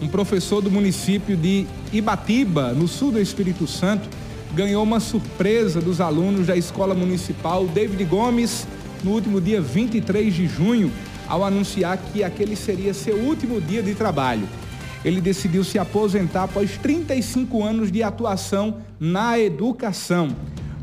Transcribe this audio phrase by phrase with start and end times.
[0.00, 4.08] um professor do município de Ibatiba, no sul do Espírito Santo,
[4.54, 8.66] ganhou uma surpresa dos alunos da Escola Municipal David Gomes
[9.02, 10.90] no último dia 23 de junho,
[11.28, 14.48] ao anunciar que aquele seria seu último dia de trabalho.
[15.04, 20.28] Ele decidiu se aposentar após 35 anos de atuação na educação.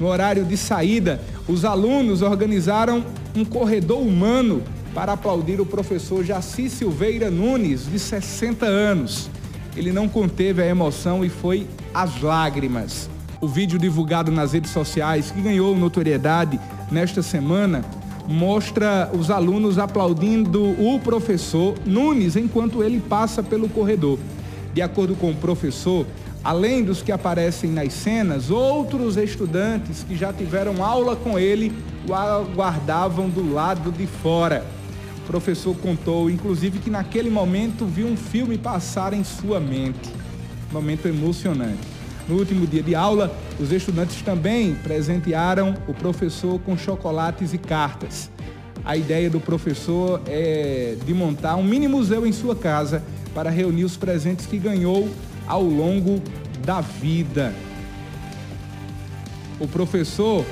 [0.00, 3.04] No horário de saída, os alunos organizaram
[3.36, 4.62] um corredor humano
[4.94, 9.30] para aplaudir o professor Jaci Silveira Nunes, de 60 anos.
[9.76, 13.08] Ele não conteve a emoção e foi às lágrimas.
[13.40, 17.84] O vídeo divulgado nas redes sociais, que ganhou notoriedade nesta semana,
[18.28, 24.18] mostra os alunos aplaudindo o professor Nunes enquanto ele passa pelo corredor.
[24.74, 26.06] De acordo com o professor,
[26.44, 31.72] além dos que aparecem nas cenas, outros estudantes que já tiveram aula com ele
[32.08, 34.64] o aguardavam do lado de fora.
[35.30, 40.10] O professor contou, inclusive, que naquele momento viu um filme passar em sua mente.
[40.72, 41.86] Momento emocionante.
[42.28, 48.28] No último dia de aula, os estudantes também presentearam o professor com chocolates e cartas.
[48.84, 53.00] A ideia do professor é de montar um mini museu em sua casa
[53.32, 55.08] para reunir os presentes que ganhou
[55.46, 56.20] ao longo
[56.66, 57.54] da vida.
[59.60, 60.44] O professor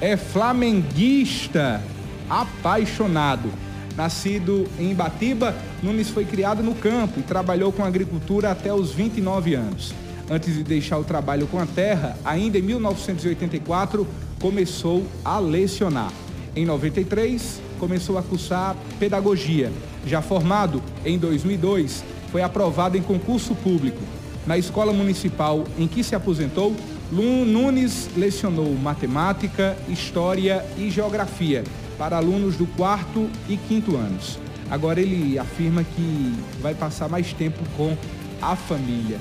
[0.00, 1.82] é flamenguista
[2.30, 3.71] apaixonado.
[3.96, 9.54] Nascido em Batiba, Nunes foi criado no campo e trabalhou com agricultura até os 29
[9.54, 9.92] anos.
[10.30, 14.06] Antes de deixar o trabalho com a terra, ainda em 1984,
[14.40, 16.12] começou a lecionar.
[16.56, 19.70] Em 93, começou a cursar pedagogia.
[20.06, 24.00] Já formado em 2002, foi aprovado em concurso público.
[24.46, 26.74] Na escola municipal em que se aposentou,
[27.12, 31.62] Nunes lecionou matemática, história e geografia
[31.98, 34.38] para alunos do quarto e quinto anos.
[34.70, 37.94] Agora ele afirma que vai passar mais tempo com
[38.40, 39.20] a família.